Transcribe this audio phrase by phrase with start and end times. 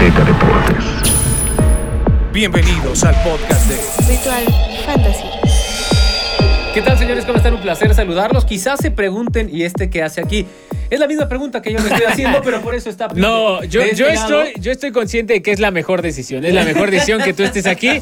[0.00, 0.84] Azteca Deportes.
[2.32, 4.44] Bienvenidos al podcast de Virtual
[4.86, 5.24] Fantasy.
[6.72, 7.26] ¿Qué tal, señores?
[7.26, 7.52] ¿Cómo están?
[7.52, 8.46] Un placer saludarlos.
[8.46, 10.46] Quizás se pregunten, ¿y este qué hace aquí?
[10.88, 13.08] Es la misma pregunta que yo me estoy haciendo, pero por eso está.
[13.14, 16.46] No, yo, este yo, estoy, yo estoy consciente de que es la mejor decisión.
[16.46, 18.00] Es la mejor decisión que tú estés aquí.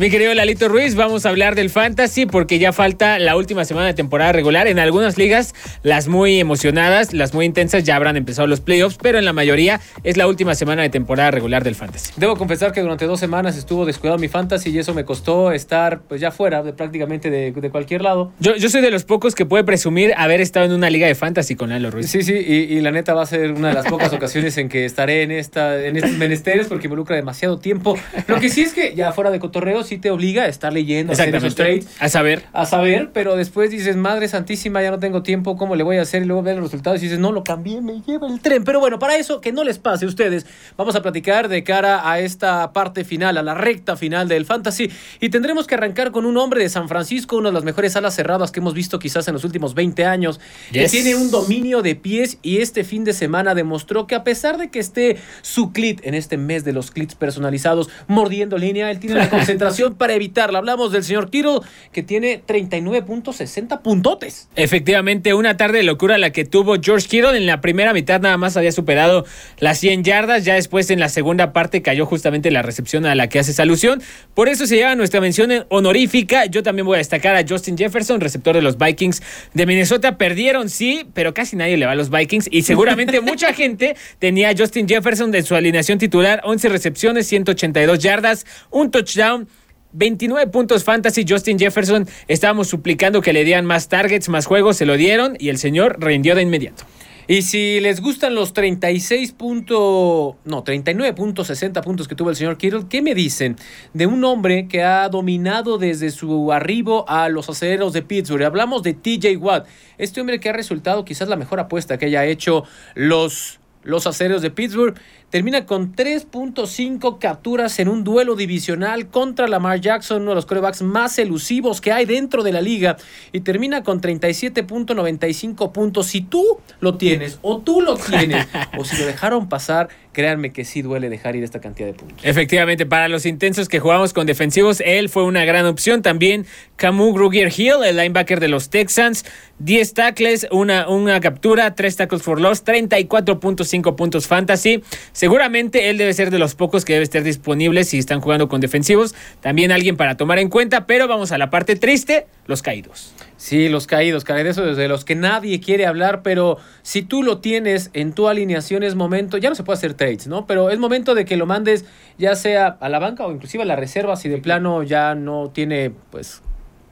[0.00, 3.88] Mi querido Lalito Ruiz, vamos a hablar del fantasy porque ya falta la última semana
[3.88, 4.66] de temporada regular.
[4.66, 9.18] En algunas ligas, las muy emocionadas, las muy intensas, ya habrán empezado los playoffs, pero
[9.18, 12.14] en la mayoría es la última semana de temporada regular del fantasy.
[12.16, 16.00] Debo confesar que durante dos semanas estuvo descuidado mi fantasy y eso me costó estar
[16.08, 18.32] pues ya fuera de prácticamente de, de cualquier lado.
[18.40, 21.14] Yo, yo soy de los pocos que puede presumir haber estado en una liga de
[21.14, 22.08] fantasy con Lalo Ruiz.
[22.08, 24.70] Sí, sí, y, y la neta va a ser una de las pocas ocasiones en
[24.70, 27.98] que estaré en esta en estos menesteres porque involucra demasiado tiempo.
[28.28, 31.12] Lo que sí es que ya fuera de cotorreo sí te obliga a estar leyendo,
[31.12, 31.88] a hacer esos trades.
[31.98, 32.44] A saber.
[32.52, 36.02] a saber, pero después dices, madre santísima, ya no tengo tiempo, ¿cómo le voy a
[36.02, 36.22] hacer?
[36.22, 38.64] Y luego ves los resultados y dices, no, lo cambié, me lleva el tren.
[38.64, 42.08] Pero bueno, para eso, que no les pase a ustedes, vamos a platicar de cara
[42.08, 44.90] a esta parte final, a la recta final del Fantasy.
[45.20, 48.14] Y tendremos que arrancar con un hombre de San Francisco, una de las mejores alas
[48.14, 50.40] cerradas que hemos visto quizás en los últimos 20 años,
[50.72, 54.56] que tiene un dominio de pies y este fin de semana demostró que a pesar
[54.56, 59.00] de que esté su clit en este mes de los clits personalizados mordiendo línea, él
[59.00, 60.58] tiene la concentración para evitarla.
[60.58, 61.60] Hablamos del señor Kittle,
[61.92, 64.48] que tiene 39.60 puntotes.
[64.56, 67.36] Efectivamente, una tarde de locura la que tuvo George Kittle.
[67.36, 69.24] En la primera mitad nada más había superado
[69.58, 70.44] las 100 yardas.
[70.44, 74.02] Ya después en la segunda parte cayó justamente la recepción a la que haces alusión.
[74.34, 76.46] Por eso se lleva nuestra mención honorífica.
[76.46, 79.22] Yo también voy a destacar a Justin Jefferson, receptor de los Vikings
[79.54, 80.18] de Minnesota.
[80.18, 82.48] Perdieron, sí, pero casi nadie le va a los Vikings.
[82.50, 86.40] Y seguramente mucha gente tenía a Justin Jefferson de su alineación titular.
[86.44, 89.48] 11 recepciones, 182 yardas, un touchdown.
[89.92, 92.06] 29 puntos fantasy, Justin Jefferson.
[92.28, 95.96] Estábamos suplicando que le dieran más targets, más juegos, se lo dieron y el señor
[96.00, 96.84] rindió de inmediato.
[97.30, 102.86] Y si les gustan los 36 punto, no, 39.60 puntos que tuvo el señor Kittle,
[102.90, 103.54] ¿qué me dicen
[103.94, 108.42] de un hombre que ha dominado desde su arribo a los acereros de Pittsburgh?
[108.42, 112.26] Hablamos de TJ Watt, este hombre que ha resultado quizás la mejor apuesta que haya
[112.26, 112.64] hecho
[112.96, 114.98] los, los acereros de Pittsburgh.
[115.30, 120.82] Termina con 3.5 capturas en un duelo divisional contra Lamar Jackson, uno de los corebacks
[120.82, 122.96] más elusivos que hay dentro de la liga.
[123.30, 126.08] Y termina con 37.95 puntos.
[126.08, 128.48] Si tú lo tienes, o tú lo tienes,
[128.78, 132.18] o si lo dejaron pasar, créanme que sí duele dejar ir esta cantidad de puntos.
[132.24, 136.02] Efectivamente, para los intensos que jugamos con defensivos, él fue una gran opción.
[136.02, 139.24] También Camus Grugier Hill, el linebacker de los Texans,
[139.60, 144.82] 10 tackles, una, una captura, 3 tackles for loss, 34.5 puntos fantasy.
[145.20, 148.62] Seguramente él debe ser de los pocos que debe estar disponible si están jugando con
[148.62, 149.14] defensivos.
[149.42, 153.12] También alguien para tomar en cuenta, pero vamos a la parte triste, los caídos.
[153.36, 157.22] Sí, los caídos, caray, de esos de los que nadie quiere hablar, pero si tú
[157.22, 160.46] lo tienes en tu alineación es momento, ya no se puede hacer trades, ¿no?
[160.46, 161.84] Pero es momento de que lo mandes
[162.16, 165.50] ya sea a la banca o inclusive a la reserva si de plano ya no
[165.52, 166.40] tiene, pues,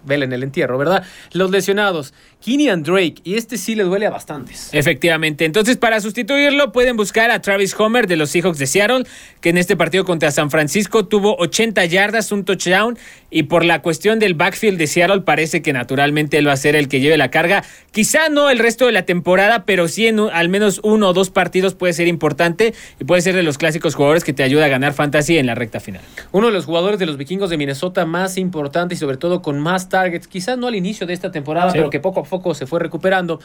[0.04, 1.04] vela el entierro, ¿verdad?
[1.32, 2.14] Los lesionados,
[2.44, 4.70] Kenyan Drake, y este sí le duele a bastantes.
[4.72, 5.44] Efectivamente.
[5.44, 9.04] Entonces, para sustituirlo, pueden buscar a Travis Homer de los Seahawks de Seattle,
[9.40, 12.98] que en este partido contra San Francisco tuvo 80 yardas, un touchdown,
[13.30, 16.74] y por la cuestión del backfield de Seattle, parece que naturalmente él va a ser
[16.76, 17.62] el que lleve la carga.
[17.92, 21.12] Quizá no el resto de la temporada, pero sí en un- al menos uno o
[21.12, 24.64] dos partidos puede ser importante y puede ser de los clásicos jugadores que te ayuda
[24.64, 26.00] a ganar fantasy en la recta final.
[26.32, 29.58] Uno de los jugadores de los vikingos de Minnesota más importantes y sobre todo con
[29.58, 31.76] más targets, quizás no al inicio de esta temporada, Sí.
[31.78, 33.40] pero que poco a poco se fue recuperando.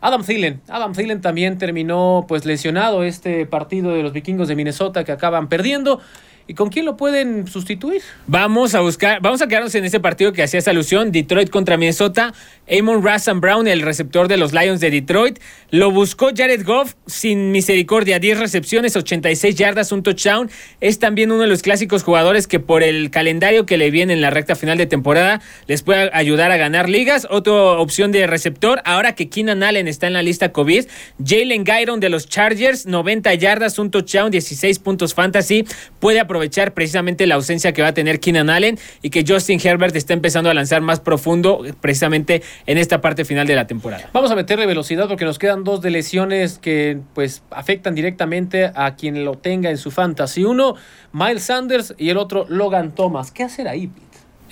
[0.00, 0.60] Adam Thielen.
[0.68, 5.48] Adam Thielen también terminó pues lesionado este partido de los vikingos de Minnesota que acaban
[5.48, 6.00] perdiendo.
[6.46, 8.02] ¿Y con quién lo pueden sustituir?
[8.26, 12.34] Vamos a buscar, vamos a quedarnos en ese partido que hacías alusión, Detroit contra Minnesota.
[12.70, 15.38] Amon Razan Brown, el receptor de los Lions de Detroit,
[15.70, 20.50] lo buscó Jared Goff sin misericordia, 10 recepciones, 86 yardas, un touchdown.
[20.80, 24.20] Es también uno de los clásicos jugadores que por el calendario que le viene en
[24.20, 27.26] la recta final de temporada les puede ayudar a ganar ligas.
[27.30, 30.86] Otra opción de receptor, ahora que Keenan Allen está en la lista COVID,
[31.24, 35.64] Jalen Gyron de los Chargers, 90 yardas, un touchdown, 16 puntos fantasy,
[35.98, 36.41] puede aprovechar
[36.72, 40.50] precisamente la ausencia que va a tener Keenan Allen y que Justin Herbert está empezando
[40.50, 44.08] a lanzar más profundo precisamente en esta parte final de la temporada.
[44.12, 48.94] Vamos a meterle velocidad porque nos quedan dos de lesiones que pues afectan directamente a
[48.96, 50.44] quien lo tenga en su fantasy.
[50.44, 50.74] Uno,
[51.12, 53.30] Miles Sanders y el otro, Logan Thomas.
[53.30, 53.90] ¿Qué hacer ahí?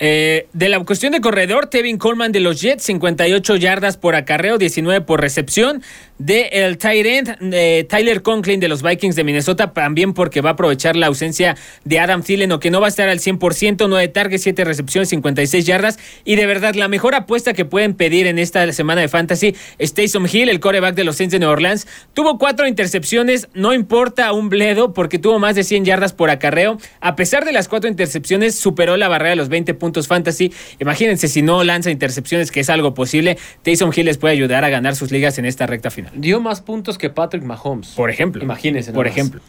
[0.03, 4.57] Eh, de la cuestión de corredor, Tevin Coleman de los Jets, 58 yardas por acarreo,
[4.57, 5.83] 19 por recepción.
[6.17, 10.51] De el tight end, eh, Tyler Conklin de los Vikings de Minnesota, también porque va
[10.51, 13.87] a aprovechar la ausencia de Adam Thielen, o que no va a estar al 100%,
[13.87, 15.99] 9 targets, 7 recepciones, 56 yardas.
[16.25, 19.93] Y de verdad, la mejor apuesta que pueden pedir en esta semana de fantasy es
[19.93, 21.87] Taysom Hill, el coreback de los Saints de New Orleans.
[22.13, 26.77] Tuvo cuatro intercepciones, no importa un bledo, porque tuvo más de 100 yardas por acarreo.
[27.01, 30.53] A pesar de las cuatro intercepciones, superó la barrera de los 20 puntos fantasy.
[30.79, 34.69] Imagínense si no lanza intercepciones, que es algo posible, Taysom Hill les puede ayudar a
[34.69, 36.11] ganar sus ligas en esta recta final.
[36.15, 37.89] Dio más puntos que Patrick Mahomes.
[37.89, 38.43] Por ejemplo.
[38.43, 38.91] Imagínense.
[38.91, 39.41] Por ejemplo.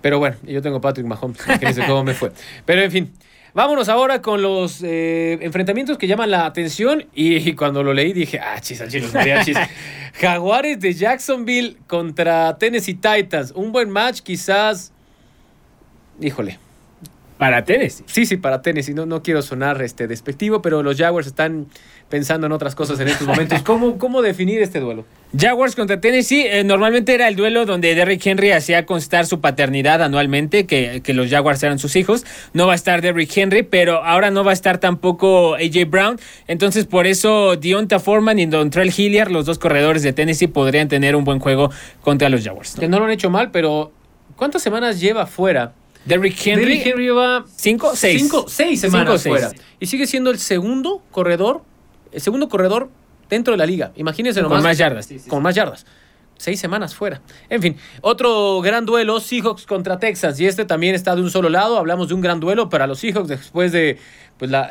[0.00, 1.38] Pero bueno, yo tengo Patrick Mahomes.
[1.46, 2.32] Imagínense cómo me fue.
[2.64, 3.12] Pero en fin.
[3.52, 7.06] Vámonos ahora con los eh, enfrentamientos que llaman la atención.
[7.14, 9.56] Y, cuando lo leí dije, ah, chis, los mariachis.
[10.20, 13.52] Jaguares de Jacksonville contra Tennessee Titans.
[13.52, 14.92] Un buen match, quizás.
[16.20, 16.58] Híjole,
[17.40, 18.04] para Tennessee.
[18.04, 18.92] Sí, sí, para Tennessee.
[18.92, 21.68] No, no quiero sonar este, despectivo, pero los Jaguars están
[22.10, 23.62] pensando en otras cosas en estos momentos.
[23.62, 25.06] ¿Cómo, cómo definir este duelo?
[25.34, 30.02] Jaguars contra Tennessee, eh, normalmente era el duelo donde Derrick Henry hacía constar su paternidad
[30.02, 32.26] anualmente, que, que, los Jaguars eran sus hijos.
[32.52, 36.20] No va a estar Derrick Henry, pero ahora no va a estar tampoco AJ Brown.
[36.46, 41.16] Entonces, por eso Dionta Foreman y Dontrell Hilliard, los dos corredores de Tennessee, podrían tener
[41.16, 41.70] un buen juego
[42.02, 42.76] contra los Jaguars.
[42.78, 43.92] Que no lo han hecho mal, pero
[44.36, 45.72] ¿cuántas semanas lleva fuera?
[46.04, 46.64] Derrick Henry.
[46.64, 48.20] Derrick Henry lleva cinco, seis.
[48.20, 49.50] Cinco, seis semanas fuera.
[49.78, 51.62] Y sigue siendo el segundo corredor,
[52.12, 52.90] el segundo corredor
[53.28, 53.92] dentro de la liga.
[53.96, 54.58] Imagínense nomás.
[54.58, 55.08] Con más yardas.
[55.28, 55.86] Con más yardas.
[56.36, 57.20] Seis semanas fuera.
[57.50, 60.40] En fin, otro gran duelo, Seahawks contra Texas.
[60.40, 61.76] Y este también está de un solo lado.
[61.76, 63.98] Hablamos de un gran duelo para los Seahawks después de
[64.38, 64.70] pues, la,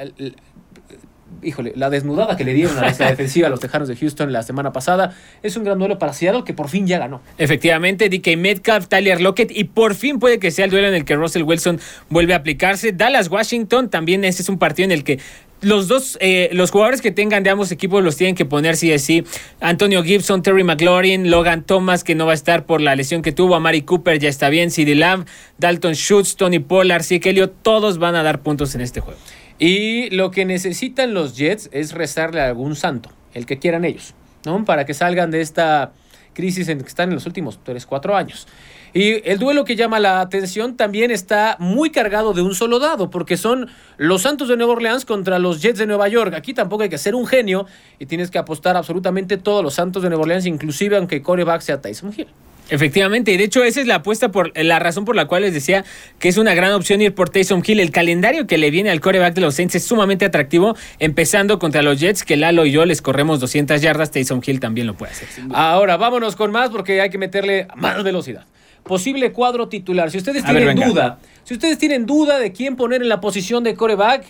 [1.42, 4.44] híjole, la desnudada que le dieron a la defensiva a los Tejanos de Houston la
[4.44, 5.16] semana pasada.
[5.44, 7.22] Es un gran duelo para Seattle que por fin ya ganó.
[7.38, 11.06] Efectivamente, DK Metcalf, Tyler Lockett y por fin puede que sea el duelo en el
[11.06, 11.80] que Russell Wilson
[12.10, 12.92] vuelve a aplicarse.
[12.92, 15.20] Dallas Washington también ese es un partido en el que
[15.62, 18.92] los dos, eh, los jugadores que tengan de ambos equipos los tienen que poner sí
[18.92, 19.24] es sí.
[19.60, 23.32] Antonio Gibson, Terry McLaurin, Logan Thomas, que no va a estar por la lesión que
[23.32, 23.56] tuvo.
[23.56, 24.72] Amari Cooper ya está bien.
[24.72, 25.26] CD Lamb,
[25.58, 29.20] Dalton Schutz, Tony Pollard, Elliott, todos van a dar puntos en este juego.
[29.60, 34.14] Y lo que necesitan los Jets es rezarle a algún santo, el que quieran ellos,
[34.46, 34.64] ¿no?
[34.64, 35.92] Para que salgan de esta
[36.34, 38.48] crisis en que están en los últimos 3, 4 años.
[38.94, 43.10] Y el duelo que llama la atención también está muy cargado de un solo dado,
[43.10, 46.34] porque son los Santos de Nueva Orleans contra los Jets de Nueva York.
[46.34, 47.68] Aquí tampoco hay que ser un genio
[48.00, 51.82] y tienes que apostar absolutamente todos los Santos de Nueva Orleans, inclusive aunque coreback sea
[51.82, 52.28] Tyson Hill.
[52.70, 55.54] Efectivamente, y de hecho esa es la apuesta por la razón por la cual les
[55.54, 55.84] decía
[56.20, 57.80] que es una gran opción ir por Taysom Hill.
[57.80, 61.82] El calendario que le viene al coreback de los Saints es sumamente atractivo, empezando contra
[61.82, 65.12] los Jets, que Lalo y yo les corremos 200 yardas, Taysom Hill también lo puede
[65.12, 65.28] hacer.
[65.54, 68.46] Ahora vámonos con más porque hay que meterle más velocidad.
[68.84, 70.10] Posible cuadro titular.
[70.10, 73.76] Si ustedes tienen duda, si ustedes tienen duda de quién poner en la posición de
[73.76, 74.26] coreback,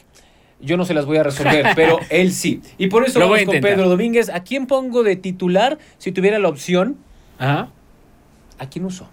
[0.62, 2.62] yo no se las voy a resolver, pero él sí.
[2.78, 4.30] Y por eso vamos con Pedro Domínguez.
[4.30, 6.98] ¿A quién pongo de titular si tuviera la opción?
[7.38, 7.70] Ajá.
[8.60, 9.08] ¿A quién uso?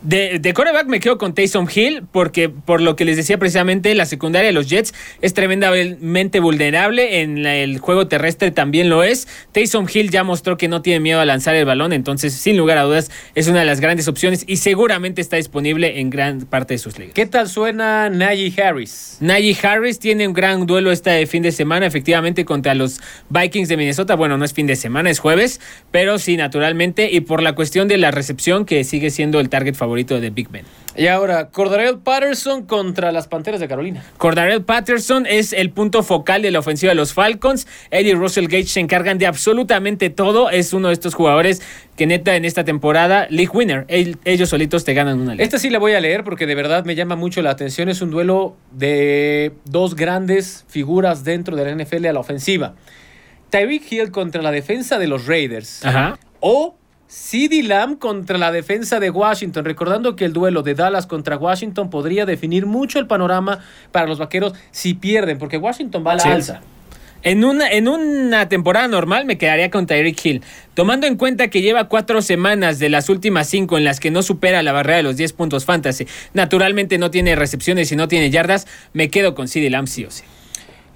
[0.00, 3.92] De, de coreback me quedo con Taysom Hill porque por lo que les decía precisamente
[3.96, 9.26] la secundaria de los Jets es tremendamente vulnerable en el juego terrestre también lo es.
[9.50, 12.78] Taysom Hill ya mostró que no tiene miedo a lanzar el balón entonces sin lugar
[12.78, 16.74] a dudas es una de las grandes opciones y seguramente está disponible en gran parte
[16.74, 17.14] de sus ligas.
[17.14, 19.16] ¿Qué tal suena Najee Harris?
[19.18, 23.00] Najee Harris tiene un gran duelo este fin de semana efectivamente contra los
[23.30, 24.14] Vikings de Minnesota.
[24.14, 25.60] Bueno no es fin de semana es jueves
[25.90, 29.74] pero sí naturalmente y por la cuestión de la recepción que sigue siendo el target
[29.74, 30.64] favorito favorito de Big Ben.
[30.96, 34.04] Y ahora, Cordarel Patterson contra las Panteras de Carolina.
[34.18, 37.66] Cordarel Patterson es el punto focal de la ofensiva de los Falcons.
[37.90, 40.50] Eddie Russell Gage se encargan de absolutamente todo.
[40.50, 41.62] Es uno de estos jugadores
[41.96, 45.44] que neta en esta temporada, League Winner, ellos solitos te ganan una liga.
[45.44, 47.88] Esta sí la voy a leer porque de verdad me llama mucho la atención.
[47.88, 52.74] Es un duelo de dos grandes figuras dentro de la NFL a la ofensiva.
[53.50, 55.84] Tyreek Hill contra la defensa de los Raiders.
[55.84, 56.18] Ajá.
[56.40, 56.76] O
[57.08, 61.88] CD Lamb contra la defensa de Washington, recordando que el duelo de Dallas contra Washington
[61.88, 63.60] podría definir mucho el panorama
[63.92, 66.60] para los vaqueros si pierden, porque Washington va a la alza.
[67.22, 70.42] En una, en una temporada normal me quedaría con Tyreek Hill.
[70.74, 74.22] Tomando en cuenta que lleva cuatro semanas de las últimas cinco en las que no
[74.22, 78.30] supera la barrera de los 10 puntos fantasy, naturalmente no tiene recepciones y no tiene
[78.30, 80.24] yardas, me quedo con CD Lamb sí o sí.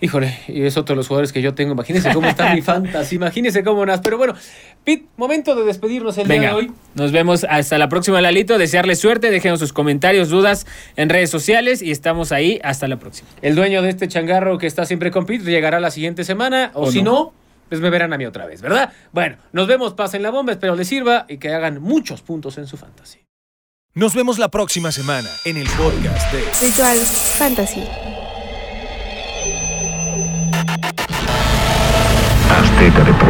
[0.02, 1.74] Híjole, y es otro de los jugadores que yo tengo.
[1.74, 4.00] Imagínense cómo está mi fantasy, imagínense cómo nas.
[4.00, 4.34] Pero bueno,
[4.82, 6.72] Pete, momento de despedirnos el día de hoy.
[6.96, 8.58] Nos vemos hasta la próxima, Lalito.
[8.58, 10.66] Desearle suerte, déjenos sus comentarios, dudas
[10.96, 12.60] en redes sociales y estamos ahí.
[12.64, 13.28] Hasta la próxima.
[13.42, 16.90] El dueño de este changarro que está siempre con Pete llegará la siguiente semana, o,
[16.90, 17.32] si no?
[17.68, 18.92] pues me verán a mí otra vez, ¿verdad?
[19.12, 22.66] Bueno, nos vemos, pasen la bomba, espero les sirva y que hagan muchos puntos en
[22.66, 23.20] su fantasy.
[23.94, 27.84] Nos vemos la próxima semana en el podcast de Ritual Fantasy.
[32.82, 33.21] Azteca Deportes.